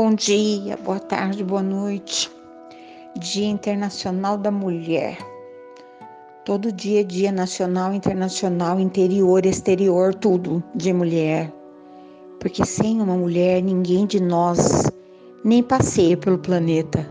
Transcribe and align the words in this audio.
Bom 0.00 0.14
dia, 0.14 0.76
boa 0.76 1.00
tarde, 1.00 1.42
boa 1.42 1.60
noite. 1.60 2.30
Dia 3.18 3.48
Internacional 3.48 4.38
da 4.38 4.48
Mulher. 4.48 5.18
Todo 6.44 6.70
dia 6.70 7.04
dia 7.04 7.32
nacional, 7.32 7.92
internacional, 7.92 8.78
interior, 8.78 9.44
exterior, 9.44 10.14
tudo 10.14 10.62
de 10.72 10.92
mulher. 10.92 11.52
Porque 12.38 12.64
sem 12.64 13.00
uma 13.02 13.16
mulher, 13.16 13.60
ninguém 13.60 14.06
de 14.06 14.22
nós 14.22 14.84
nem 15.42 15.64
passeia 15.64 16.16
pelo 16.16 16.38
planeta. 16.38 17.04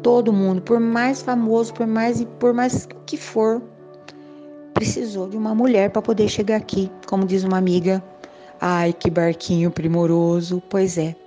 Todo 0.00 0.32
mundo, 0.32 0.62
por 0.62 0.78
mais 0.78 1.20
famoso, 1.20 1.74
por 1.74 1.88
mais 1.88 2.24
por 2.38 2.54
mais 2.54 2.86
que 3.06 3.16
for, 3.16 3.60
precisou 4.72 5.28
de 5.28 5.36
uma 5.36 5.52
mulher 5.52 5.90
para 5.90 6.00
poder 6.00 6.28
chegar 6.28 6.58
aqui, 6.58 6.88
como 7.08 7.26
diz 7.26 7.42
uma 7.42 7.58
amiga. 7.58 8.00
Ai, 8.60 8.92
que 8.92 9.10
barquinho 9.10 9.68
primoroso. 9.68 10.62
Pois 10.70 10.96
é. 10.96 11.23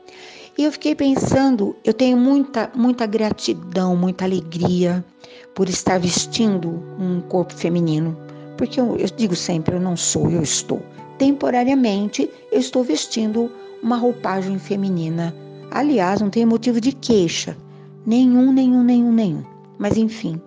E 0.57 0.63
eu 0.63 0.71
fiquei 0.71 0.95
pensando, 0.95 1.75
eu 1.85 1.93
tenho 1.93 2.17
muita, 2.17 2.71
muita 2.73 3.05
gratidão, 3.05 3.95
muita 3.95 4.25
alegria 4.25 5.05
por 5.53 5.69
estar 5.69 5.99
vestindo 5.99 6.83
um 6.99 7.21
corpo 7.21 7.53
feminino. 7.53 8.17
Porque 8.57 8.79
eu, 8.79 8.97
eu 8.97 9.07
digo 9.15 9.35
sempre, 9.35 9.75
eu 9.75 9.79
não 9.79 9.95
sou, 9.95 10.31
eu 10.31 10.41
estou. 10.41 10.81
Temporariamente, 11.19 12.27
eu 12.51 12.59
estou 12.59 12.83
vestindo 12.83 13.51
uma 13.83 13.97
roupagem 13.97 14.57
feminina. 14.57 15.35
Aliás, 15.69 16.21
não 16.21 16.29
tenho 16.31 16.47
motivo 16.47 16.81
de 16.81 16.91
queixa. 16.91 17.55
Nenhum, 18.03 18.51
nenhum, 18.51 18.83
nenhum, 18.83 19.11
nenhum. 19.11 19.43
Mas 19.77 19.95
enfim. 19.95 20.41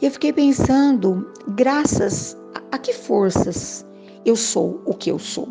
Eu 0.00 0.10
fiquei 0.10 0.32
pensando, 0.32 1.30
graças 1.48 2.38
a, 2.54 2.76
a 2.76 2.78
que 2.78 2.94
forças 2.94 3.84
eu 4.24 4.34
sou 4.34 4.80
o 4.86 4.94
que 4.94 5.10
eu 5.10 5.18
sou? 5.18 5.48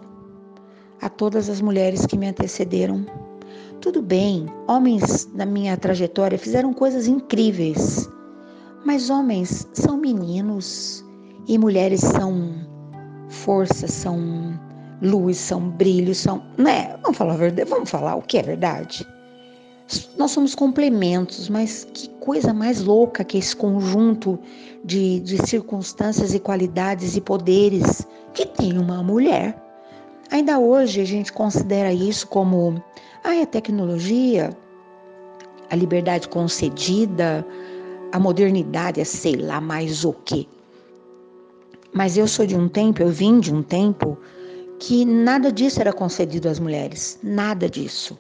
A 1.02 1.08
todas 1.08 1.50
as 1.50 1.62
mulheres 1.62 2.06
que 2.08 2.18
me 2.18 2.28
antecederam, 2.28 3.06
tudo 3.82 4.02
bem, 4.02 4.48
homens 4.68 5.30
na 5.34 5.46
minha 5.46 5.78
trajetória 5.78 6.38
fizeram 6.38 6.74
coisas 6.74 7.08
incríveis, 7.08 8.10
mas 8.86 9.10
homens 9.10 9.68
são 9.74 9.98
meninos 9.98 11.04
e 11.48 11.58
mulheres 11.58 12.02
são 12.02 12.54
força, 13.30 13.88
são 13.88 14.60
luz, 15.02 15.38
são 15.38 15.70
brilho, 15.70 16.16
são. 16.16 16.44
Né? 16.58 16.98
Vamos 17.02 17.18
falar 17.18 17.34
a 17.34 17.38
verdade, 17.38 17.70
vamos 17.70 17.90
falar 17.90 18.16
o 18.16 18.22
que 18.22 18.38
é 18.38 18.44
verdade. 18.44 19.06
Nós 20.18 20.32
somos 20.32 20.56
complementos, 20.56 21.48
mas 21.48 21.88
que 21.94 22.10
coisa 22.20 22.54
mais 22.54 22.82
louca 22.82 23.24
que 23.24 23.38
esse 23.38 23.56
conjunto 23.56 24.40
de, 24.84 25.20
de 25.20 25.46
circunstâncias 25.46 26.34
e 26.34 26.40
qualidades 26.40 27.16
e 27.16 27.22
poderes 27.22 28.08
que 28.34 28.46
tem 28.46 28.80
uma 28.80 29.04
mulher. 29.04 29.62
Ainda 30.32 30.58
hoje 30.58 31.02
a 31.02 31.06
gente 31.06 31.32
considera 31.32 31.94
isso 31.94 32.28
como 32.28 32.82
ah, 33.26 33.42
a 33.42 33.46
tecnologia, 33.46 34.56
a 35.72 35.76
liberdade 35.76 36.30
concedida, 36.30 37.46
a 38.12 38.20
modernidade, 38.20 39.02
é 39.02 39.04
sei 39.04 39.36
lá 39.36 39.60
mais 39.60 40.06
o 40.06 40.14
quê. 40.14 40.48
Mas 41.92 42.18
eu 42.18 42.28
sou 42.28 42.46
de 42.46 42.56
um 42.56 42.70
tempo, 42.70 43.02
eu 43.02 43.10
vim 43.10 43.40
de 43.40 43.52
um 43.52 43.64
tempo 43.64 44.18
que 44.80 45.04
nada 45.06 45.52
disso 45.52 45.82
era 45.82 45.92
concedido 45.92 46.48
às 46.48 46.60
mulheres, 46.60 47.18
nada 47.24 47.68
disso. 47.68 48.18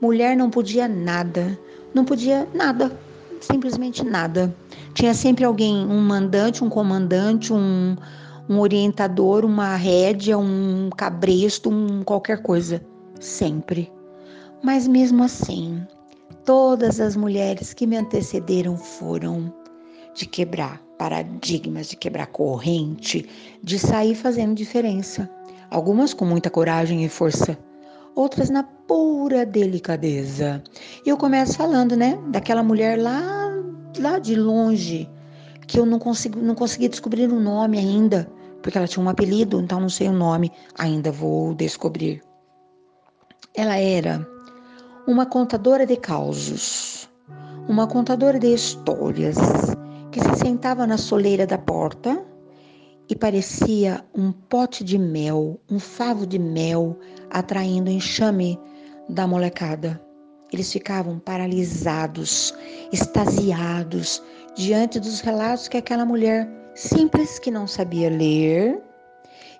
Mulher 0.00 0.36
não 0.36 0.50
podia 0.50 0.86
nada, 0.86 1.58
não 1.92 2.04
podia 2.04 2.46
nada, 2.54 2.96
simplesmente 3.40 4.04
nada. 4.04 4.54
Tinha 4.94 5.14
sempre 5.14 5.44
alguém, 5.44 5.84
um 5.84 6.00
mandante, 6.00 6.62
um 6.62 6.68
comandante, 6.68 7.52
um, 7.52 7.96
um 8.48 8.60
orientador, 8.60 9.44
uma 9.44 9.74
rédea, 9.74 10.38
um 10.38 10.90
cabresto, 10.96 11.70
um 11.70 12.04
qualquer 12.04 12.40
coisa, 12.40 12.80
sempre. 13.18 13.93
Mas 14.64 14.88
mesmo 14.88 15.22
assim, 15.22 15.86
todas 16.42 16.98
as 16.98 17.14
mulheres 17.14 17.74
que 17.74 17.86
me 17.86 17.98
antecederam 17.98 18.78
foram 18.78 19.52
de 20.14 20.24
quebrar 20.24 20.80
paradigmas, 20.96 21.90
de 21.90 21.96
quebrar 21.96 22.28
corrente, 22.28 23.28
de 23.62 23.78
sair 23.78 24.14
fazendo 24.14 24.54
diferença. 24.54 25.28
Algumas 25.70 26.14
com 26.14 26.24
muita 26.24 26.48
coragem 26.48 27.04
e 27.04 27.10
força, 27.10 27.58
outras 28.14 28.48
na 28.48 28.62
pura 28.62 29.44
delicadeza. 29.44 30.62
E 31.04 31.10
eu 31.10 31.18
começo 31.18 31.58
falando, 31.58 31.94
né, 31.94 32.18
daquela 32.28 32.62
mulher 32.62 32.98
lá, 32.98 33.52
lá 33.98 34.18
de 34.18 34.34
longe, 34.34 35.06
que 35.66 35.78
eu 35.78 35.84
não 35.84 35.98
consigo, 35.98 36.40
não 36.40 36.54
consegui 36.54 36.88
descobrir 36.88 37.30
o 37.30 37.38
nome 37.38 37.78
ainda, 37.78 38.32
porque 38.62 38.78
ela 38.78 38.88
tinha 38.88 39.04
um 39.04 39.10
apelido, 39.10 39.60
então 39.60 39.78
não 39.78 39.90
sei 39.90 40.08
o 40.08 40.12
nome, 40.12 40.50
ainda 40.78 41.12
vou 41.12 41.54
descobrir. 41.54 42.22
Ela 43.54 43.76
era 43.76 44.33
uma 45.06 45.26
contadora 45.26 45.84
de 45.84 45.96
causos, 45.96 47.08
uma 47.68 47.86
contadora 47.86 48.38
de 48.38 48.54
histórias, 48.54 49.36
que 50.10 50.20
se 50.20 50.36
sentava 50.36 50.86
na 50.86 50.96
soleira 50.96 51.46
da 51.46 51.58
porta 51.58 52.24
e 53.08 53.14
parecia 53.14 54.02
um 54.14 54.32
pote 54.32 54.82
de 54.82 54.96
mel, 54.98 55.60
um 55.70 55.78
favo 55.78 56.26
de 56.26 56.38
mel, 56.38 56.98
atraindo 57.30 57.90
enxame 57.90 58.58
da 59.08 59.26
molecada. 59.26 60.00
Eles 60.50 60.72
ficavam 60.72 61.18
paralisados, 61.18 62.54
extasiados 62.90 64.22
diante 64.56 64.98
dos 64.98 65.20
relatos 65.20 65.68
que 65.68 65.76
aquela 65.76 66.06
mulher 66.06 66.48
simples 66.74 67.38
que 67.38 67.50
não 67.50 67.66
sabia 67.66 68.08
ler, 68.08 68.80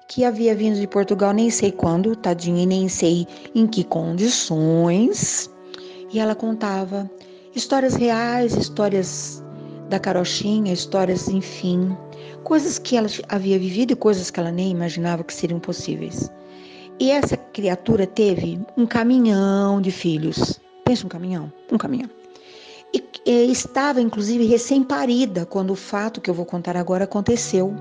que 0.08 0.24
havia 0.24 0.54
vindo 0.54 0.78
de 0.78 0.86
Portugal 0.86 1.32
nem 1.32 1.50
sei 1.50 1.72
quando, 1.72 2.14
tadinha, 2.16 2.62
e 2.62 2.66
nem 2.66 2.88
sei 2.88 3.26
em 3.54 3.66
que 3.66 3.84
condições. 3.84 5.50
E 6.12 6.18
ela 6.18 6.34
contava 6.34 7.10
histórias 7.54 7.94
reais, 7.94 8.54
histórias 8.54 9.42
da 9.88 9.98
carochinha, 9.98 10.72
histórias, 10.72 11.28
enfim, 11.28 11.96
coisas 12.42 12.78
que 12.78 12.96
ela 12.96 13.08
havia 13.28 13.58
vivido 13.58 13.92
e 13.92 13.96
coisas 13.96 14.30
que 14.30 14.40
ela 14.40 14.52
nem 14.52 14.70
imaginava 14.70 15.24
que 15.24 15.34
seriam 15.34 15.60
possíveis. 15.60 16.30
E 17.00 17.10
essa 17.10 17.36
criatura 17.36 18.06
teve 18.06 18.60
um 18.76 18.86
caminhão 18.86 19.80
de 19.80 19.90
filhos. 19.90 20.60
Pensa 20.84 21.04
um 21.04 21.08
caminhão, 21.08 21.52
um 21.72 21.78
caminhão. 21.78 22.08
E, 22.92 23.02
e 23.26 23.50
estava, 23.50 24.00
inclusive, 24.00 24.46
recém-parida 24.46 25.44
quando 25.44 25.70
o 25.70 25.76
fato 25.76 26.20
que 26.20 26.30
eu 26.30 26.34
vou 26.34 26.46
contar 26.46 26.76
agora 26.76 27.04
aconteceu. 27.04 27.74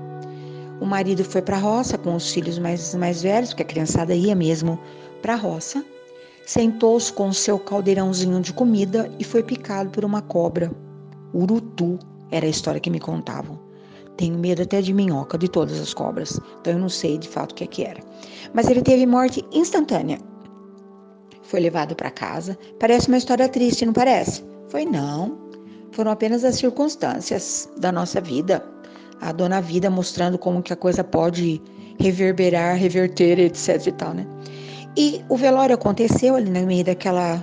O 0.80 0.86
marido 0.86 1.24
foi 1.24 1.40
para 1.40 1.56
a 1.56 1.60
roça 1.60 1.96
com 1.96 2.14
os 2.14 2.32
filhos 2.32 2.58
mais, 2.58 2.94
mais 2.94 3.22
velhos, 3.22 3.50
porque 3.50 3.62
a 3.62 3.66
criançada 3.66 4.14
ia 4.14 4.34
mesmo 4.34 4.78
para 5.22 5.34
a 5.34 5.36
roça. 5.36 5.84
Sentou-se 6.44 7.12
com 7.12 7.28
o 7.28 7.34
seu 7.34 7.58
caldeirãozinho 7.58 8.40
de 8.40 8.52
comida 8.52 9.10
e 9.18 9.24
foi 9.24 9.42
picado 9.42 9.90
por 9.90 10.04
uma 10.04 10.20
cobra. 10.20 10.70
Urutu 11.32 11.98
era 12.30 12.44
a 12.44 12.48
história 12.48 12.80
que 12.80 12.90
me 12.90 13.00
contavam. 13.00 13.58
Tenho 14.16 14.38
medo 14.38 14.62
até 14.62 14.80
de 14.80 14.92
minhoca, 14.92 15.38
de 15.38 15.48
todas 15.48 15.80
as 15.80 15.94
cobras, 15.94 16.38
então 16.60 16.74
eu 16.74 16.78
não 16.78 16.88
sei 16.88 17.18
de 17.18 17.28
fato 17.28 17.52
o 17.52 17.54
que, 17.54 17.64
é 17.64 17.66
que 17.66 17.82
era. 17.82 18.00
Mas 18.52 18.68
ele 18.68 18.82
teve 18.82 19.06
morte 19.06 19.44
instantânea. 19.52 20.18
Foi 21.42 21.60
levado 21.60 21.94
para 21.94 22.10
casa. 22.10 22.58
Parece 22.78 23.08
uma 23.08 23.16
história 23.16 23.48
triste, 23.48 23.86
não 23.86 23.92
parece? 23.92 24.44
Foi 24.68 24.84
não. 24.84 25.38
Foram 25.92 26.10
apenas 26.10 26.44
as 26.44 26.56
circunstâncias 26.56 27.68
da 27.78 27.90
nossa 27.90 28.20
vida 28.20 28.73
a 29.24 29.32
dona 29.32 29.60
vida 29.60 29.88
mostrando 29.88 30.36
como 30.36 30.62
que 30.62 30.72
a 30.72 30.76
coisa 30.76 31.02
pode 31.02 31.60
reverberar, 31.98 32.76
reverter, 32.76 33.38
etc 33.38 33.86
e 33.86 33.92
tal, 33.92 34.12
né? 34.12 34.26
E 34.94 35.24
o 35.30 35.36
velório 35.36 35.74
aconteceu 35.74 36.36
ali 36.36 36.50
no 36.50 36.66
meio 36.66 36.84
daquela 36.84 37.42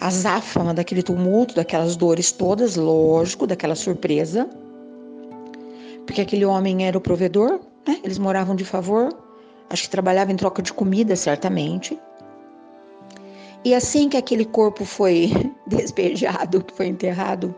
azáfama, 0.00 0.74
daquele 0.74 1.04
tumulto, 1.04 1.54
daquelas 1.54 1.94
dores 1.94 2.32
todas, 2.32 2.74
lógico, 2.74 3.46
daquela 3.46 3.76
surpresa. 3.76 4.50
Porque 6.04 6.20
aquele 6.20 6.44
homem 6.44 6.84
era 6.84 6.98
o 6.98 7.00
provedor, 7.00 7.60
né? 7.86 8.00
Eles 8.02 8.18
moravam 8.18 8.56
de 8.56 8.64
favor, 8.64 9.16
acho 9.70 9.84
que 9.84 9.90
trabalhava 9.90 10.32
em 10.32 10.36
troca 10.36 10.60
de 10.60 10.72
comida, 10.72 11.14
certamente. 11.14 11.96
E 13.64 13.72
assim 13.72 14.08
que 14.08 14.16
aquele 14.16 14.44
corpo 14.44 14.84
foi 14.84 15.30
despejado, 15.64 16.64
foi 16.74 16.88
enterrado, 16.88 17.54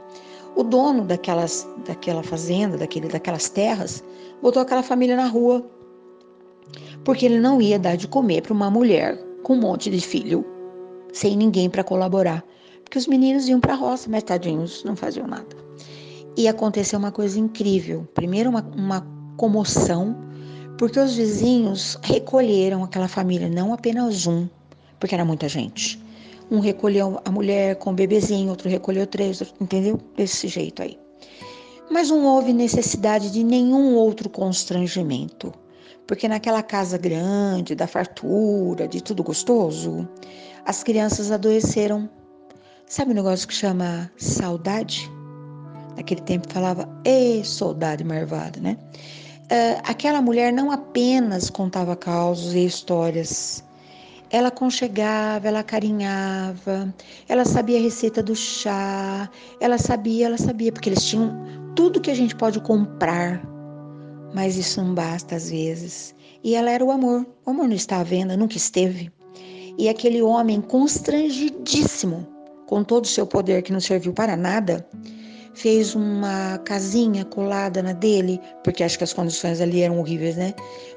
o 0.56 0.64
dono 0.64 1.04
daquelas, 1.04 1.68
daquela 1.86 2.22
fazenda, 2.22 2.78
daquele, 2.78 3.08
daquelas 3.08 3.48
terras, 3.50 4.02
botou 4.42 4.62
aquela 4.62 4.82
família 4.82 5.14
na 5.14 5.26
rua, 5.26 5.64
porque 7.04 7.26
ele 7.26 7.38
não 7.38 7.60
ia 7.60 7.78
dar 7.78 7.96
de 7.96 8.08
comer 8.08 8.42
para 8.42 8.54
uma 8.54 8.70
mulher 8.70 9.22
com 9.42 9.52
um 9.52 9.60
monte 9.60 9.90
de 9.90 10.00
filho, 10.00 10.44
sem 11.12 11.36
ninguém 11.36 11.68
para 11.68 11.84
colaborar, 11.84 12.42
porque 12.82 12.98
os 12.98 13.06
meninos 13.06 13.46
iam 13.48 13.60
para 13.60 13.74
a 13.74 13.76
roça, 13.76 14.08
mas 14.10 14.22
tadinhos 14.22 14.82
não 14.82 14.96
faziam 14.96 15.26
nada. 15.26 15.56
E 16.36 16.48
aconteceu 16.48 16.98
uma 16.98 17.12
coisa 17.12 17.38
incrível. 17.38 18.06
Primeiro, 18.14 18.50
uma, 18.50 18.62
uma 18.76 19.06
comoção, 19.36 20.16
porque 20.78 20.98
os 20.98 21.14
vizinhos 21.14 21.98
recolheram 22.02 22.82
aquela 22.82 23.08
família, 23.08 23.48
não 23.48 23.72
apenas 23.72 24.26
um, 24.26 24.48
porque 24.98 25.14
era 25.14 25.24
muita 25.24 25.48
gente. 25.48 26.05
Um 26.50 26.60
recolheu 26.60 27.20
a 27.24 27.30
mulher 27.30 27.76
com 27.76 27.90
o 27.90 27.94
bebezinho, 27.94 28.50
outro 28.50 28.68
recolheu 28.68 29.06
três, 29.06 29.42
entendeu? 29.60 30.00
Desse 30.16 30.48
jeito 30.48 30.82
aí. 30.82 30.98
Mas 31.90 32.10
não 32.10 32.24
houve 32.24 32.52
necessidade 32.52 33.30
de 33.30 33.42
nenhum 33.42 33.94
outro 33.94 34.28
constrangimento, 34.28 35.52
porque 36.06 36.28
naquela 36.28 36.62
casa 36.62 36.98
grande, 36.98 37.74
da 37.74 37.86
fartura, 37.86 38.86
de 38.86 39.02
tudo 39.02 39.22
gostoso, 39.22 40.08
as 40.64 40.82
crianças 40.82 41.30
adoeceram 41.30 42.08
Sabe 42.88 43.10
o 43.10 43.12
um 43.12 43.16
negócio 43.16 43.48
que 43.48 43.54
chama 43.54 44.08
saudade? 44.16 45.10
Naquele 45.96 46.20
tempo 46.20 46.46
falava, 46.52 46.88
ei, 47.04 47.42
saudade 47.44 48.04
marvada, 48.04 48.60
né? 48.60 48.78
Uh, 49.46 49.82
aquela 49.82 50.22
mulher 50.22 50.52
não 50.52 50.70
apenas 50.70 51.50
contava 51.50 51.96
causos 51.96 52.54
e 52.54 52.64
histórias, 52.64 53.64
ela 54.30 54.50
conchegava, 54.50 55.46
ela 55.46 55.62
carinhava, 55.62 56.92
ela 57.28 57.44
sabia 57.44 57.78
a 57.78 57.82
receita 57.82 58.22
do 58.22 58.34
chá, 58.34 59.30
ela 59.60 59.78
sabia, 59.78 60.26
ela 60.26 60.38
sabia, 60.38 60.72
porque 60.72 60.88
eles 60.88 61.04
tinham 61.04 61.32
tudo 61.74 62.00
que 62.00 62.10
a 62.10 62.14
gente 62.14 62.34
pode 62.34 62.60
comprar, 62.60 63.42
mas 64.34 64.56
isso 64.56 64.82
não 64.82 64.94
basta 64.94 65.36
às 65.36 65.50
vezes. 65.50 66.14
E 66.42 66.54
ela 66.54 66.70
era 66.70 66.84
o 66.84 66.90
amor, 66.90 67.26
o 67.44 67.50
amor 67.50 67.68
não 67.68 67.76
está 67.76 68.00
à 68.00 68.02
venda, 68.02 68.36
nunca 68.36 68.56
esteve. 68.56 69.12
E 69.78 69.88
aquele 69.88 70.22
homem 70.22 70.60
constrangidíssimo, 70.60 72.26
com 72.66 72.82
todo 72.82 73.04
o 73.04 73.08
seu 73.08 73.26
poder 73.26 73.62
que 73.62 73.72
não 73.72 73.80
serviu 73.80 74.12
para 74.12 74.36
nada, 74.36 74.86
fez 75.56 75.94
uma 75.94 76.58
casinha 76.58 77.24
colada 77.24 77.82
na 77.82 77.92
dele, 77.92 78.38
porque 78.62 78.84
acho 78.84 78.98
que 78.98 79.04
as 79.04 79.14
condições 79.14 79.60
ali 79.60 79.80
eram 79.80 79.98
horríveis, 79.98 80.36
né? 80.36 80.52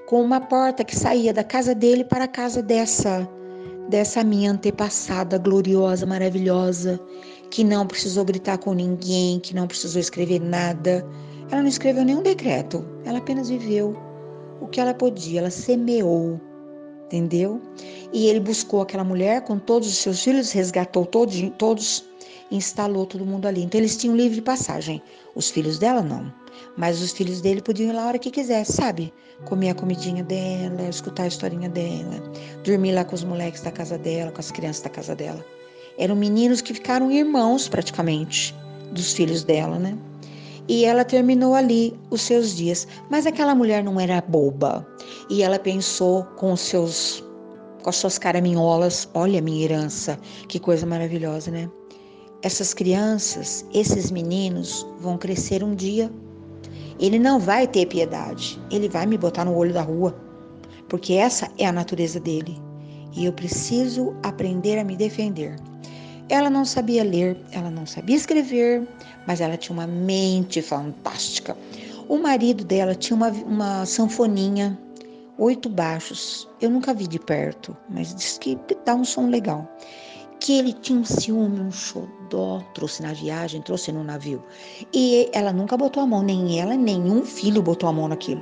Com 0.06 0.21
uma 0.21 0.41
porta 0.41 0.83
que 0.83 0.95
saía 0.95 1.33
da 1.33 1.45
casa 1.45 1.73
dele 1.73 2.03
para 2.03 2.25
a 2.25 2.27
casa 2.27 2.61
dessa 2.61 3.27
dessa 3.88 4.23
minha 4.23 4.51
antepassada 4.51 5.39
gloriosa, 5.39 6.06
maravilhosa, 6.06 7.00
que 7.50 7.63
não 7.63 7.88
precisou 7.88 8.23
gritar 8.23 8.59
com 8.59 8.71
ninguém, 8.71 9.39
que 9.39 9.56
não 9.56 9.65
precisou 9.65 10.00
escrever 10.00 10.39
nada. 10.39 11.03
Ela 11.50 11.61
não 11.61 11.69
escreveu 11.69 12.06
nenhum 12.06 12.21
decreto, 12.21 12.85
ela 13.03 13.17
apenas 13.17 13.50
viveu 13.50 13.97
o 14.61 14.67
que 14.67 14.79
ela 14.79 14.94
podia, 14.94 15.39
ela 15.39 15.50
semeou, 15.50 16.39
entendeu? 17.06 17.59
E 18.13 18.27
ele 18.27 18.39
buscou 18.39 18.81
aquela 18.81 19.03
mulher 19.03 19.41
com 19.41 19.57
todos 19.57 19.88
os 19.88 19.97
seus 19.97 20.21
filhos, 20.21 20.51
resgatou 20.51 21.06
todos, 21.06 21.35
todos 21.57 22.08
instalou 22.51 23.05
todo 23.05 23.25
mundo 23.25 23.47
ali. 23.47 23.63
Então 23.63 23.79
eles 23.79 23.97
tinham 23.97 24.15
livre 24.15 24.41
passagem. 24.41 25.01
Os 25.35 25.49
filhos 25.49 25.77
dela 25.77 26.01
não. 26.01 26.31
Mas 26.77 27.01
os 27.01 27.11
filhos 27.11 27.41
dele 27.41 27.61
podiam 27.61 27.89
ir 27.89 27.93
lá 27.93 28.03
a 28.03 28.07
hora 28.07 28.19
que 28.19 28.31
quisesse, 28.31 28.73
sabe? 28.73 29.13
Comer 29.45 29.69
a 29.69 29.75
comidinha 29.75 30.23
dela, 30.23 30.89
escutar 30.89 31.23
a 31.23 31.27
historinha 31.27 31.69
dela, 31.69 32.21
dormir 32.63 32.93
lá 32.93 33.05
com 33.05 33.15
os 33.15 33.23
moleques 33.23 33.61
da 33.61 33.71
casa 33.71 33.97
dela, 33.97 34.31
com 34.31 34.39
as 34.39 34.51
crianças 34.51 34.83
da 34.83 34.89
casa 34.89 35.15
dela. 35.15 35.45
Eram 35.97 36.15
meninos 36.15 36.61
que 36.61 36.73
ficaram 36.73 37.11
irmãos 37.11 37.67
praticamente 37.67 38.55
dos 38.91 39.13
filhos 39.13 39.43
dela, 39.43 39.77
né? 39.77 39.97
E 40.67 40.85
ela 40.85 41.03
terminou 41.03 41.55
ali 41.55 41.97
os 42.11 42.21
seus 42.21 42.55
dias. 42.55 42.87
Mas 43.09 43.25
aquela 43.25 43.55
mulher 43.55 43.83
não 43.83 43.99
era 43.99 44.21
boba. 44.21 44.85
E 45.29 45.41
ela 45.41 45.57
pensou 45.57 46.23
com 46.37 46.53
os 46.53 46.61
seus 46.61 47.23
com 47.81 47.89
as 47.89 47.95
suas 47.95 48.17
caraminholas, 48.17 49.07
olha 49.13 49.39
a 49.39 49.41
minha 49.41 49.63
herança, 49.63 50.19
que 50.49 50.59
coisa 50.59 50.85
maravilhosa, 50.85 51.49
né? 51.49 51.69
Essas 52.41 52.74
crianças, 52.74 53.65
esses 53.74 54.12
meninos 54.12 54.88
vão 55.00 55.18
crescer 55.18 55.63
um 55.63 55.75
dia. 55.75 56.12
Ele 57.00 57.19
não 57.19 57.39
vai 57.39 57.68
ter 57.68 57.86
piedade, 57.86 58.59
ele 58.71 58.88
vai 58.88 59.06
me 59.06 59.18
botar 59.18 59.45
no 59.45 59.56
olho 59.56 59.74
da 59.74 59.81
rua, 59.81 60.15
porque 60.88 61.13
essa 61.13 61.50
é 61.57 61.65
a 61.65 61.71
natureza 61.71 62.19
dele. 62.19 62.57
E 63.15 63.25
eu 63.25 63.33
preciso 63.33 64.15
aprender 64.24 64.77
a 64.77 64.83
me 64.83 64.95
defender. 64.95 65.56
Ela 66.30 66.50
não 66.50 66.63
sabia 66.63 67.03
ler, 67.03 67.38
ela 67.51 67.71
não 67.71 67.86
sabia 67.86 68.15
escrever, 68.15 68.88
mas 69.25 69.42
ela 69.42 69.57
tinha 69.57 69.74
uma 69.74 69.88
mente 69.88 70.62
fantástica. 70.62 71.57
O 72.07 72.18
marido 72.18 72.63
dela 72.63 72.94
tinha 72.95 73.18
uma, 73.18 73.30
uma 73.30 73.85
sanfoninha, 73.85 74.77
oito 75.38 75.68
baixos. 75.69 76.47
Eu 76.62 76.69
nunca 76.69 76.94
vi 76.94 77.07
de 77.07 77.19
perto, 77.19 77.75
mas 77.89 78.13
diz 78.13 78.38
que 78.38 78.57
dá 78.85 78.94
um 78.94 79.03
som 79.03 79.27
legal 79.27 79.68
que 80.39 80.57
ele 80.57 80.71
tinha 80.74 81.00
um 81.00 81.06
ciúme, 81.06 81.59
um 81.59 81.71
xodó, 81.71 82.62
trouxe 82.74 83.01
na 83.01 83.12
viagem, 83.12 83.62
trouxe 83.62 83.91
no 83.91 84.03
navio. 84.03 84.41
E 84.94 85.30
ela 85.33 85.51
nunca 85.51 85.75
botou 85.75 86.01
a 86.01 86.07
mão, 86.07 86.24
nem 86.24 86.59
ela, 86.59 86.75
nenhum 86.75 87.25
filho 87.25 87.62
botou 87.62 87.89
a 87.89 87.94
mão 87.94 88.07
naquilo. 88.07 88.41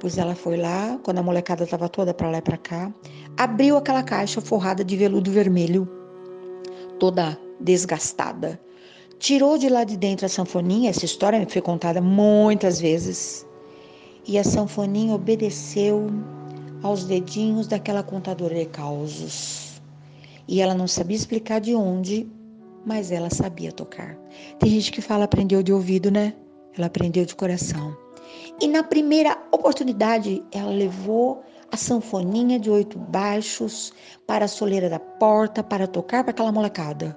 Pois 0.00 0.18
ela 0.18 0.34
foi 0.34 0.56
lá, 0.56 0.98
quando 1.04 1.18
a 1.18 1.22
molecada 1.22 1.62
estava 1.62 1.88
toda 1.88 2.12
para 2.12 2.28
lá 2.28 2.38
e 2.38 2.42
para 2.42 2.56
cá, 2.56 2.92
abriu 3.36 3.76
aquela 3.76 4.02
caixa 4.02 4.40
forrada 4.40 4.84
de 4.84 4.96
veludo 4.96 5.30
vermelho, 5.30 5.88
toda 6.98 7.38
desgastada. 7.60 8.60
Tirou 9.20 9.56
de 9.56 9.68
lá 9.68 9.84
de 9.84 9.96
dentro 9.96 10.26
a 10.26 10.28
sanfoninha, 10.28 10.90
essa 10.90 11.04
história 11.04 11.38
me 11.38 11.46
foi 11.46 11.62
contada 11.62 12.00
muitas 12.00 12.80
vezes. 12.80 13.46
E 14.26 14.36
a 14.36 14.42
sanfoninha 14.42 15.14
obedeceu 15.14 16.10
aos 16.82 17.04
dedinhos 17.04 17.68
daquela 17.68 18.02
contadora 18.02 18.56
de 18.56 18.66
causos 18.66 19.61
e 20.52 20.60
ela 20.60 20.74
não 20.74 20.86
sabia 20.86 21.16
explicar 21.16 21.62
de 21.62 21.74
onde, 21.74 22.30
mas 22.84 23.10
ela 23.10 23.30
sabia 23.30 23.72
tocar. 23.72 24.18
Tem 24.58 24.68
gente 24.68 24.92
que 24.92 25.00
fala 25.00 25.24
aprendeu 25.24 25.62
de 25.62 25.72
ouvido, 25.72 26.10
né? 26.10 26.34
Ela 26.76 26.88
aprendeu 26.88 27.24
de 27.24 27.34
coração. 27.34 27.96
E 28.60 28.68
na 28.68 28.82
primeira 28.82 29.34
oportunidade, 29.50 30.44
ela 30.52 30.70
levou 30.70 31.42
a 31.70 31.76
sanfoninha 31.78 32.60
de 32.60 32.68
oito 32.68 32.98
baixos 32.98 33.94
para 34.26 34.44
a 34.44 34.48
soleira 34.48 34.90
da 34.90 34.98
porta 34.98 35.62
para 35.62 35.86
tocar 35.86 36.22
para 36.22 36.32
aquela 36.32 36.52
molecada. 36.52 37.16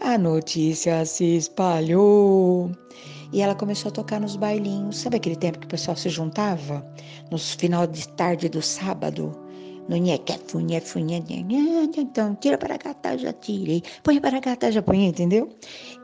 A 0.00 0.16
notícia 0.16 1.04
se 1.04 1.38
espalhou. 1.38 2.70
E 3.32 3.42
ela 3.42 3.56
começou 3.56 3.88
a 3.88 3.92
tocar 3.92 4.20
nos 4.20 4.36
bailinhos. 4.36 4.98
Sabe 4.98 5.16
aquele 5.16 5.34
tempo 5.34 5.58
que 5.58 5.66
o 5.66 5.70
pessoal 5.70 5.96
se 5.96 6.08
juntava? 6.08 6.86
Nos 7.28 7.54
final 7.54 7.88
de 7.88 8.06
tarde 8.06 8.48
do 8.48 8.62
sábado? 8.62 9.41
No 9.88 9.96
nhequefu, 9.96 10.60
nhefu, 10.60 10.98
então 11.98 12.34
tira 12.36 12.56
para 12.56 12.78
cá, 12.78 12.94
já 13.16 13.32
tirei, 13.32 13.82
põe 14.02 14.20
para 14.20 14.40
cá, 14.40 14.70
já 14.70 14.82
põe, 14.82 15.06
entendeu? 15.06 15.48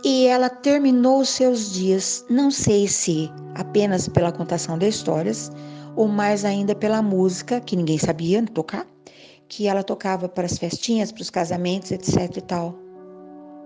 E 0.04 0.26
ela 0.26 0.48
terminou 0.48 1.20
os 1.20 1.28
seus 1.28 1.72
dias, 1.72 2.24
não 2.28 2.50
sei 2.50 2.88
se 2.88 3.30
apenas 3.54 4.08
pela 4.08 4.32
contação 4.32 4.76
de 4.78 4.88
histórias, 4.88 5.50
ou 5.96 6.08
mais 6.08 6.44
ainda 6.44 6.74
pela 6.74 7.02
música, 7.02 7.60
que 7.60 7.76
ninguém 7.76 7.98
sabia 7.98 8.42
tocar, 8.46 8.86
que 9.48 9.66
ela 9.66 9.82
tocava 9.82 10.28
para 10.28 10.46
as 10.46 10.58
festinhas, 10.58 11.10
para 11.10 11.22
os 11.22 11.30
casamentos, 11.30 11.90
etc 11.90 12.36
e 12.36 12.40
tal. 12.40 12.78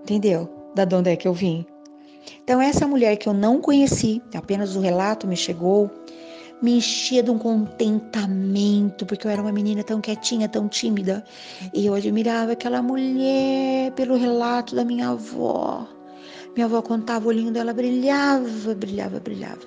Entendeu? 0.01 0.49
Da 0.75 0.83
onde 0.97 1.11
é 1.11 1.15
que 1.15 1.27
eu 1.27 1.33
vim? 1.33 1.65
Então, 2.43 2.61
essa 2.61 2.87
mulher 2.87 3.17
que 3.17 3.27
eu 3.27 3.33
não 3.33 3.59
conheci, 3.61 4.21
apenas 4.33 4.75
o 4.75 4.79
relato 4.79 5.27
me 5.27 5.35
chegou, 5.35 5.91
me 6.61 6.77
enchia 6.77 7.21
de 7.21 7.29
um 7.29 7.37
contentamento, 7.37 9.05
porque 9.05 9.27
eu 9.27 9.31
era 9.31 9.41
uma 9.41 9.51
menina 9.51 9.83
tão 9.83 9.99
quietinha, 9.99 10.47
tão 10.47 10.67
tímida. 10.67 11.23
E 11.73 11.85
eu 11.85 11.93
admirava 11.93 12.53
aquela 12.53 12.81
mulher 12.81 13.91
pelo 13.91 14.15
relato 14.15 14.75
da 14.75 14.85
minha 14.85 15.09
avó. 15.09 15.87
Minha 16.55 16.67
avó 16.67 16.81
contava, 16.81 17.25
o 17.25 17.29
olhinho 17.29 17.51
dela 17.51 17.73
brilhava, 17.73 18.75
brilhava, 18.75 19.19
brilhava. 19.19 19.61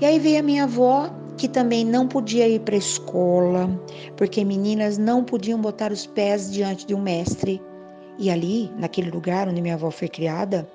E 0.00 0.04
aí 0.04 0.18
veio 0.18 0.40
a 0.40 0.42
minha 0.42 0.64
avó, 0.64 1.08
que 1.36 1.48
também 1.48 1.84
não 1.84 2.08
podia 2.08 2.48
ir 2.48 2.60
para 2.60 2.74
a 2.74 2.78
escola, 2.78 3.70
porque 4.16 4.44
meninas 4.44 4.98
não 4.98 5.22
podiam 5.22 5.60
botar 5.60 5.92
os 5.92 6.06
pés 6.06 6.50
diante 6.50 6.86
de 6.86 6.94
um 6.94 7.00
mestre. 7.00 7.62
E 8.18 8.30
ali, 8.30 8.70
naquele 8.76 9.10
lugar 9.10 9.48
onde 9.48 9.62
minha 9.62 9.74
avó 9.74 9.90
foi 9.90 10.08
criada, 10.08 10.68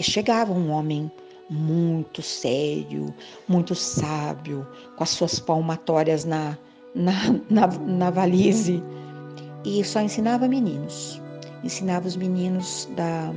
chegava 0.00 0.52
um 0.52 0.70
homem 0.70 1.10
muito 1.50 2.22
sério, 2.22 3.12
muito 3.48 3.74
sábio, 3.74 4.66
com 4.96 5.02
as 5.02 5.10
suas 5.10 5.38
palmatórias 5.38 6.24
na, 6.24 6.58
na, 6.94 7.12
na, 7.48 7.66
na 7.66 8.10
valise. 8.10 8.82
E 9.64 9.82
só 9.84 10.00
ensinava 10.00 10.46
meninos. 10.46 11.20
Ensinava 11.64 12.06
os 12.06 12.16
meninos, 12.16 12.88
da, 12.94 13.32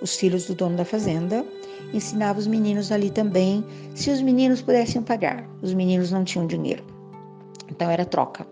os 0.00 0.16
filhos 0.16 0.46
do 0.46 0.54
dono 0.54 0.76
da 0.76 0.84
fazenda, 0.84 1.44
ensinava 1.92 2.38
os 2.38 2.46
meninos 2.46 2.92
ali 2.92 3.10
também, 3.10 3.64
se 3.94 4.10
os 4.10 4.20
meninos 4.20 4.62
pudessem 4.62 5.02
pagar. 5.02 5.48
Os 5.62 5.74
meninos 5.74 6.10
não 6.10 6.24
tinham 6.24 6.46
dinheiro. 6.46 6.84
Então 7.70 7.90
era 7.90 8.04
troca. 8.04 8.46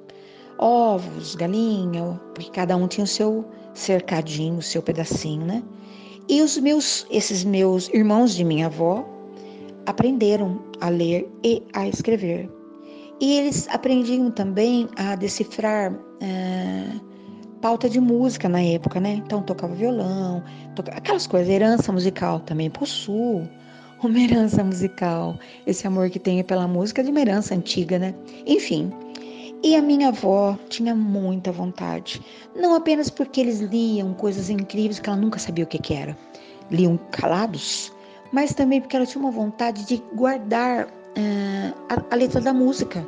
Ovos, 0.59 1.35
galinha, 1.35 2.21
porque 2.35 2.51
cada 2.51 2.77
um 2.77 2.87
tinha 2.89 3.05
o 3.05 3.09
seu 3.09 3.45
cercadinho, 3.75 4.59
o 4.59 4.63
seu 4.63 4.83
pedacinho, 4.83 5.45
né? 5.45 5.63
E 6.29 6.41
os 6.41 6.57
meus, 6.59 7.07
esses 7.11 7.45
meus 7.45 7.89
irmãos 7.91 8.35
de 8.35 8.45
minha 8.45 8.67
avó 8.67 9.05
aprenderam 9.87 10.61
a 10.81 10.89
ler 10.89 11.31
e 11.43 11.63
a 11.75 11.87
escrever. 11.87 12.51
E 13.21 13.39
eles 13.39 13.69
aprendiam 13.69 14.31
também 14.31 14.89
a 14.97 15.15
decifrar 15.15 15.95
é, 16.21 16.87
pauta 17.61 17.89
de 17.89 18.01
música 18.01 18.49
na 18.49 18.61
época, 18.61 19.01
né? 19.01 19.23
Então 19.25 19.43
tocava 19.43 19.75
violão, 19.75 20.43
tocava, 20.75 20.99
aquelas 20.99 21.27
coisas, 21.27 21.49
herança 21.49 21.93
musical 21.93 22.41
também 22.41 22.71
possuo 22.71 23.49
uma 24.03 24.19
herança 24.21 24.63
musical, 24.63 25.39
esse 25.67 25.87
amor 25.87 26.11
que 26.11 26.19
tenho 26.19 26.45
pela 26.45 26.69
música 26.69 27.03
de 27.03 27.11
uma 27.11 27.21
herança 27.21 27.55
antiga, 27.55 27.99
né? 27.99 28.15
Enfim, 28.47 28.93
e 29.65 29.75
a 29.75 29.81
minha 29.81 30.09
avó 30.09 30.59
tinha 30.69 30.95
muita 30.95 31.51
vontade, 31.51 32.21
não 32.55 32.75
apenas 32.75 33.09
porque 33.09 33.41
eles 33.41 33.61
liam 33.61 34.13
coisas 34.13 34.51
incríveis 34.51 35.01
que 35.01 35.09
ela 35.09 35.19
nunca 35.19 35.39
sabia 35.39 35.65
o 35.65 35.67
que, 35.67 35.79
que 35.79 35.95
era, 35.95 36.15
liam 36.71 36.99
calados, 37.11 37.91
mas 38.31 38.53
também 38.53 38.79
porque 38.79 38.95
ela 38.95 39.07
tinha 39.07 39.25
uma 39.25 39.31
vontade 39.31 39.87
de 39.87 40.03
guardar 40.15 40.85
uh, 40.85 41.75
a, 41.89 42.15
a 42.15 42.15
letra 42.15 42.43
da 42.43 42.53
música, 42.53 43.07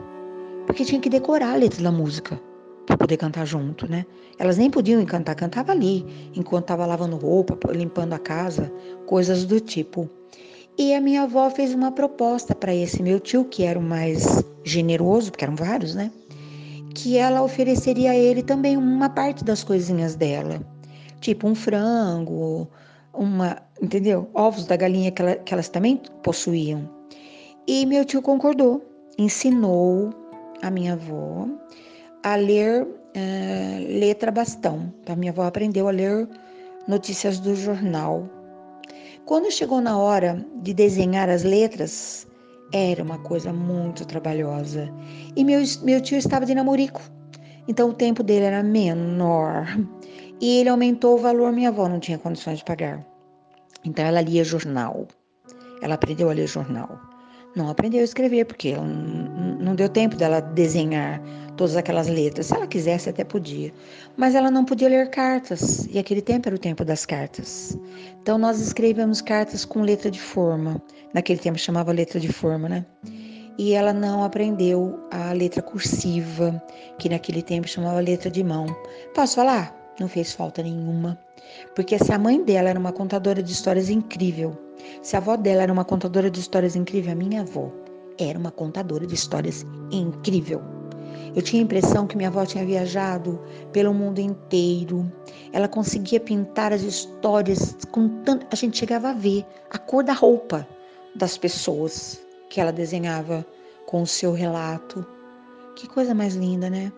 porque 0.67 0.83
tinha 0.83 0.99
que 0.99 1.11
decorar 1.11 1.53
a 1.53 1.57
letra 1.57 1.83
da 1.83 1.93
música. 1.93 2.41
para 2.87 2.97
poder 2.97 3.19
cantar 3.19 3.45
junto, 3.45 3.87
né? 3.87 4.07
Elas 4.39 4.57
nem 4.57 4.71
podiam 4.71 5.05
cantar, 5.05 5.35
cantava 5.35 5.73
ali, 5.73 6.07
enquanto 6.35 6.65
estava 6.65 6.87
lavando 6.87 7.17
roupa, 7.17 7.59
limpando 7.71 8.15
a 8.15 8.19
casa, 8.19 8.73
coisas 9.05 9.45
do 9.45 9.61
tipo. 9.61 10.09
E 10.79 10.95
a 10.95 11.03
minha 11.03 11.23
avó 11.23 11.51
fez 11.51 11.75
uma 11.75 11.93
proposta 11.93 12.55
para 12.55 12.75
esse 12.75 13.03
meu 13.03 13.21
tio, 13.21 13.45
que 13.45 13.63
era 13.63 13.79
o 13.79 13.83
mais 13.83 14.43
generoso, 14.65 15.31
porque 15.31 15.45
eram 15.45 15.57
vários, 15.57 15.95
né? 15.95 16.11
Que 16.97 17.19
ela 17.19 17.43
ofereceria 17.43 18.13
a 18.13 18.17
ele 18.17 18.43
também 18.43 18.77
uma 18.77 19.11
parte 19.11 19.45
das 19.45 19.63
coisinhas 19.63 20.17
dela, 20.17 20.61
tipo 21.21 21.47
um 21.47 21.55
frango, 21.55 22.67
uma, 23.13 23.59
entendeu? 23.83 24.31
Ovos 24.33 24.65
da 24.65 24.77
galinha 24.77 25.11
que, 25.11 25.21
ela, 25.21 25.37
que 25.37 25.53
elas 25.53 25.69
também 25.69 26.01
possuíam. 26.23 26.89
E 27.67 27.85
meu 27.85 28.03
tio 28.03 28.23
concordou, 28.23 28.83
ensinou 29.19 30.11
a 30.63 30.71
minha 30.71 30.95
avó 30.95 31.47
a 32.23 32.35
ler 32.35 32.85
uh, 32.85 33.99
letra 34.01 34.31
bastão. 34.31 34.91
A 35.07 35.15
minha 35.15 35.33
avó 35.33 35.43
aprendeu 35.43 35.89
a 35.89 35.91
ler 35.91 36.27
notícias 36.89 37.39
do 37.39 37.55
jornal. 37.55 38.27
Quando 39.27 39.53
chegou 39.53 39.83
na 39.83 39.99
hora 39.99 40.43
de 40.63 40.73
desenhar 40.73 41.29
as 41.29 41.43
letras, 41.43 42.27
era 42.73 43.03
uma 43.03 43.19
coisa 43.19 43.53
muito 43.53 44.05
trabalhosa. 44.05 44.93
E 45.35 45.45
meu, 45.45 45.61
meu 45.83 46.01
tio 46.01 46.19
estava 46.19 46.47
de 46.47 46.55
namorico, 46.55 47.01
então 47.69 47.91
o 47.91 47.95
tempo 47.95 48.23
dele 48.23 48.45
era 48.47 48.63
menor. 48.63 49.67
E 50.41 50.59
ele 50.59 50.69
aumentou 50.69 51.15
o 51.15 51.19
valor, 51.19 51.53
minha 51.53 51.71
avó 51.71 51.89
não 51.89 51.99
tinha 51.99 52.19
condições 52.19 52.59
de 52.59 52.65
pagar. 52.65 53.05
Então 53.85 54.05
ela 54.05 54.21
lia 54.21 54.45
jornal. 54.45 55.07
Ela 55.81 55.95
aprendeu 55.95 56.29
a 56.29 56.33
ler 56.33 56.47
jornal. 56.47 57.01
Não 57.55 57.71
aprendeu 57.71 58.01
a 58.01 58.05
escrever, 58.05 58.45
porque 58.45 58.75
não 58.77 59.75
deu 59.75 59.89
tempo 59.89 60.15
dela 60.15 60.41
desenhar 60.41 61.23
todas 61.57 61.75
aquelas 61.75 62.07
letras. 62.07 62.47
Se 62.47 62.55
ela 62.55 62.67
quisesse, 62.67 63.09
até 63.09 63.25
podia. 63.25 63.73
Mas 64.15 64.35
ela 64.35 64.51
não 64.51 64.63
podia 64.63 64.91
ler 64.91 65.09
cartas, 65.09 65.87
e 65.91 65.99
aquele 65.99 66.21
tempo 66.21 66.51
era 66.51 66.57
o 66.57 66.59
tempo 66.59 66.85
das 66.85 67.07
cartas. 67.07 67.79
Então 68.21 68.37
nós 68.37 68.61
escrevemos 68.61 69.23
cartas 69.23 69.65
com 69.65 69.81
letra 69.81 70.11
de 70.11 70.21
forma. 70.21 70.83
Naquele 71.15 71.39
tempo 71.39 71.59
chamava 71.59 71.93
letra 71.93 72.21
de 72.21 72.33
forma, 72.33 72.69
né? 72.69 72.87
E 73.59 73.73
ela 73.73 73.93
não 73.93 74.23
aprendeu 74.23 75.01
a 75.11 75.33
letra 75.33 75.63
cursiva, 75.63 76.63
que 76.99 77.09
naquele 77.09 77.43
tempo 77.43 77.67
chamava 77.67 78.01
letra 78.01 78.31
de 78.31 78.45
mão. 78.45 78.67
Posso 79.15 79.37
falar? 79.37 79.75
Não 79.99 80.09
fez 80.09 80.33
falta 80.33 80.63
nenhuma. 80.63 81.19
Porque 81.75 81.99
se 81.99 82.13
a 82.13 82.19
mãe 82.19 82.43
dela 82.43 82.69
era 82.69 82.79
uma 82.79 82.93
contadora 82.93 83.43
de 83.43 83.51
histórias 83.53 83.89
incrível, 83.89 84.59
se 85.01 85.17
a 85.17 85.21
avó 85.21 85.37
dela 85.37 85.63
era 85.63 85.73
uma 85.73 85.85
contadora 85.85 86.31
de 86.31 86.39
histórias 86.39 86.77
incrível, 86.77 87.13
a 87.13 87.15
minha 87.15 87.41
avó 87.41 87.73
era 88.19 88.39
uma 88.39 88.51
contadora 88.51 89.07
de 89.07 89.15
histórias 89.15 89.65
incrível. 89.91 90.61
Eu 91.35 91.43
tinha 91.43 91.61
a 91.63 91.65
impressão 91.65 92.07
que 92.07 92.17
minha 92.17 92.29
avó 92.29 92.45
tinha 92.45 92.65
viajado 92.65 93.41
pelo 93.73 93.93
mundo 93.93 94.21
inteiro. 94.21 95.11
Ela 95.53 95.69
conseguia 95.69 96.19
pintar 96.19 96.73
as 96.73 96.83
histórias 96.83 97.77
com 97.91 98.23
tanto. 98.23 98.47
A 98.51 98.57
gente 98.57 98.79
chegava 98.79 99.11
a 99.11 99.13
ver 99.13 99.45
a 99.71 99.79
cor 99.79 100.03
da 100.03 100.15
roupa 100.15 100.67
das 101.17 101.37
pessoas 101.37 102.21
que 102.49 102.61
ela 102.61 102.73
desenhava 102.73 103.45
com 103.87 104.03
o 104.03 104.07
seu 104.07 104.33
relato. 104.33 105.07
Que 105.75 105.89
coisa 105.89 106.15
mais 106.15 106.35
linda, 106.35 106.71
né? 106.71 106.93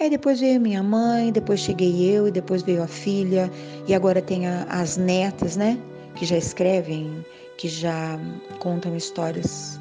Aí 0.00 0.10
depois 0.10 0.40
veio 0.40 0.60
minha 0.60 0.82
mãe, 0.82 1.30
depois 1.30 1.60
cheguei 1.60 2.10
eu, 2.10 2.26
e 2.26 2.30
depois 2.30 2.62
veio 2.62 2.82
a 2.82 2.86
filha, 2.86 3.50
e 3.86 3.94
agora 3.94 4.20
tem 4.20 4.46
a, 4.46 4.64
as 4.64 4.96
netas, 4.96 5.56
né? 5.56 5.80
Que 6.16 6.24
já 6.24 6.36
escrevem, 6.36 7.24
que 7.56 7.68
já 7.68 8.18
contam 8.58 8.96
histórias. 8.96 9.78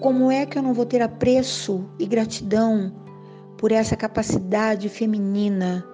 Como 0.00 0.30
é 0.30 0.46
que 0.46 0.56
eu 0.56 0.62
não 0.62 0.72
vou 0.72 0.86
ter 0.86 1.02
apreço 1.02 1.84
e 1.98 2.06
gratidão 2.06 2.94
por 3.56 3.72
essa 3.72 3.96
capacidade 3.96 4.88
feminina 4.88 5.84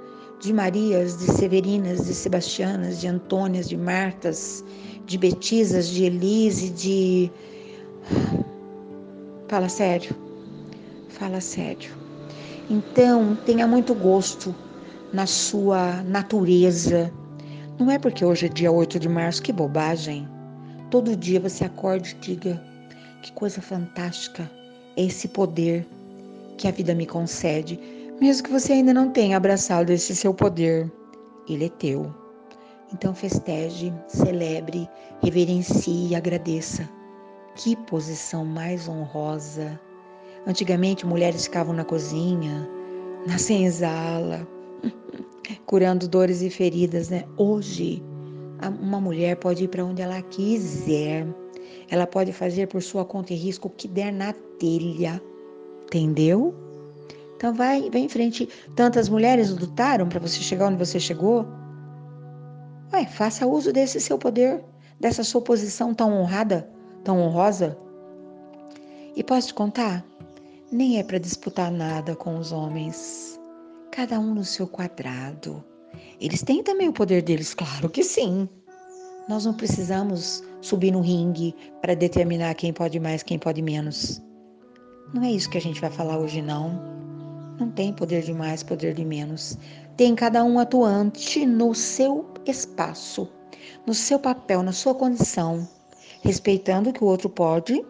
de 0.40 0.52
Marias, 0.52 1.16
de 1.16 1.32
Severinas, 1.32 2.04
de 2.04 2.12
Sebastianas, 2.12 3.00
de 3.00 3.08
Antônias, 3.08 3.66
de 3.66 3.78
Martas, 3.78 4.62
de 5.06 5.18
Betisas, 5.18 5.88
de 5.88 6.04
Elise, 6.04 6.70
de. 6.70 7.30
Fala 9.48 9.68
sério. 9.68 10.14
Fala 11.08 11.40
sério. 11.40 11.92
Então, 12.70 13.36
tenha 13.44 13.66
muito 13.66 13.94
gosto 13.94 14.54
na 15.12 15.26
sua 15.26 16.02
natureza. 16.02 17.12
Não 17.78 17.90
é 17.90 17.98
porque 17.98 18.24
hoje 18.24 18.46
é 18.46 18.48
dia 18.48 18.72
8 18.72 18.98
de 18.98 19.08
março, 19.08 19.42
que 19.42 19.52
bobagem. 19.52 20.28
Todo 20.90 21.16
dia 21.16 21.40
você 21.40 21.64
acorde 21.64 22.16
e 22.16 22.20
diga: 22.20 22.62
que 23.22 23.32
coisa 23.32 23.60
fantástica 23.60 24.50
é 24.96 25.04
esse 25.04 25.28
poder 25.28 25.86
que 26.56 26.68
a 26.68 26.70
vida 26.70 26.94
me 26.94 27.06
concede, 27.06 27.78
mesmo 28.20 28.44
que 28.44 28.52
você 28.52 28.74
ainda 28.74 28.94
não 28.94 29.10
tenha 29.10 29.36
abraçado 29.36 29.90
esse 29.90 30.14
seu 30.14 30.32
poder. 30.32 30.90
Ele 31.48 31.66
é 31.66 31.68
teu. 31.68 32.23
Então 32.94 33.12
festeje, 33.12 33.92
celebre, 34.06 34.88
reverencie 35.20 36.10
e 36.10 36.14
agradeça. 36.14 36.88
Que 37.56 37.74
posição 37.74 38.44
mais 38.44 38.88
honrosa! 38.88 39.80
Antigamente, 40.46 41.04
mulheres 41.04 41.44
ficavam 41.44 41.74
na 41.74 41.84
cozinha, 41.84 42.68
na 43.26 43.36
senzala, 43.36 44.46
curando 45.66 46.06
dores 46.06 46.40
e 46.40 46.48
feridas, 46.48 47.08
né? 47.08 47.24
Hoje, 47.36 48.00
uma 48.80 49.00
mulher 49.00 49.36
pode 49.38 49.64
ir 49.64 49.68
para 49.68 49.84
onde 49.84 50.00
ela 50.00 50.22
quiser. 50.22 51.26
Ela 51.90 52.06
pode 52.06 52.32
fazer 52.32 52.68
por 52.68 52.80
sua 52.80 53.04
conta 53.04 53.32
e 53.32 53.36
risco 53.36 53.66
o 53.66 53.70
que 53.70 53.88
der 53.88 54.12
na 54.12 54.32
telha. 54.32 55.20
Entendeu? 55.86 56.54
Então 57.36 57.52
vai, 57.52 57.90
vai 57.90 58.02
em 58.02 58.08
frente. 58.08 58.48
Tantas 58.76 59.08
mulheres 59.08 59.50
lutaram 59.50 60.08
para 60.08 60.20
você 60.20 60.38
chegar 60.40 60.68
onde 60.68 60.78
você 60.78 61.00
chegou. 61.00 61.44
Vai, 62.94 63.06
faça 63.06 63.44
uso 63.44 63.72
desse 63.72 64.00
seu 64.00 64.16
poder, 64.16 64.62
dessa 65.00 65.24
sua 65.24 65.40
posição 65.40 65.92
tão 65.92 66.12
honrada, 66.12 66.70
tão 67.02 67.18
honrosa. 67.18 67.76
E 69.16 69.24
posso 69.24 69.48
te 69.48 69.54
contar? 69.54 70.06
nem 70.70 71.00
é 71.00 71.02
para 71.02 71.18
disputar 71.18 71.72
nada 71.72 72.14
com 72.14 72.38
os 72.38 72.52
homens. 72.52 73.36
Cada 73.90 74.20
um 74.20 74.32
no 74.32 74.44
seu 74.44 74.68
quadrado. 74.68 75.64
Eles 76.20 76.44
têm 76.44 76.62
também 76.62 76.88
o 76.88 76.92
poder 76.92 77.20
deles, 77.22 77.52
claro 77.52 77.90
que 77.90 78.04
sim. 78.04 78.48
Nós 79.28 79.44
não 79.44 79.54
precisamos 79.54 80.44
subir 80.60 80.92
no 80.92 81.00
ringue 81.00 81.52
para 81.80 81.94
determinar 81.94 82.54
quem 82.54 82.72
pode 82.72 83.00
mais, 83.00 83.24
quem 83.24 83.40
pode 83.40 83.60
menos. 83.60 84.22
Não 85.12 85.24
é 85.24 85.32
isso 85.32 85.50
que 85.50 85.58
a 85.58 85.60
gente 85.60 85.80
vai 85.80 85.90
falar 85.90 86.16
hoje, 86.16 86.40
não. 86.40 86.80
Tem 87.74 87.92
poder 87.92 88.22
de 88.22 88.32
mais, 88.32 88.62
poder 88.62 88.94
de 88.94 89.04
menos. 89.04 89.58
Tem 89.96 90.14
cada 90.14 90.44
um 90.44 90.58
atuante 90.58 91.44
no 91.44 91.74
seu 91.74 92.26
espaço, 92.46 93.28
no 93.86 93.94
seu 93.94 94.18
papel, 94.18 94.62
na 94.62 94.72
sua 94.72 94.94
condição, 94.94 95.68
respeitando 96.22 96.92
que 96.92 97.02
o 97.02 97.06
outro 97.06 97.28
pode 97.28 97.84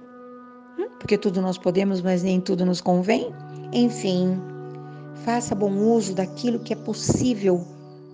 porque 1.05 1.19
tudo 1.19 1.43
nós 1.43 1.59
podemos, 1.59 2.00
mas 2.00 2.23
nem 2.23 2.41
tudo 2.41 2.64
nos 2.64 2.81
convém. 2.81 3.31
Enfim, 3.75 4.41
faça 5.17 5.55
bom 5.55 5.71
uso 5.76 6.14
daquilo 6.14 6.61
que 6.61 6.73
é 6.73 6.76
possível 6.76 7.62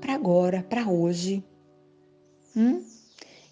para 0.00 0.15
agora, 0.15 0.67
para 0.69 0.89
hoje. 0.89 1.41
Hum? 2.57 2.83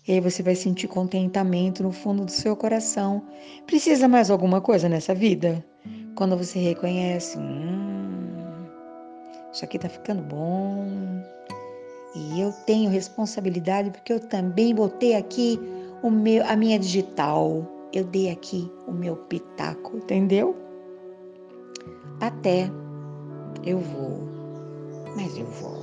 E 0.08 0.12
aí 0.12 0.20
você 0.20 0.42
vai 0.42 0.56
sentir 0.56 0.88
contentamento 0.88 1.84
no 1.84 1.92
fundo 1.92 2.24
do 2.24 2.32
seu 2.32 2.56
coração. 2.56 3.22
Precisa 3.64 4.08
mais 4.08 4.28
alguma 4.28 4.60
coisa 4.60 4.88
nessa 4.88 5.14
vida? 5.14 5.64
Quando 6.16 6.36
você 6.36 6.58
reconhece, 6.58 7.38
hum, 7.38 7.97
isso 9.52 9.64
aqui 9.64 9.78
tá 9.78 9.88
ficando 9.88 10.22
bom. 10.22 10.86
E 12.14 12.40
eu 12.40 12.52
tenho 12.66 12.90
responsabilidade 12.90 13.90
porque 13.90 14.12
eu 14.12 14.20
também 14.20 14.74
botei 14.74 15.14
aqui 15.14 15.60
o 16.02 16.10
meu, 16.10 16.44
a 16.46 16.56
minha 16.56 16.78
digital 16.78 17.66
eu 17.92 18.04
dei 18.04 18.30
aqui 18.30 18.70
o 18.86 18.92
meu 18.92 19.16
pitaco, 19.16 19.96
entendeu? 19.96 20.56
Até 22.20 22.70
eu 23.64 23.78
vou, 23.78 24.20
mas 25.16 25.36
eu 25.38 25.46
volto. 25.46 25.77